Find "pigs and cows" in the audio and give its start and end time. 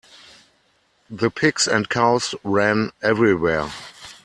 1.29-2.33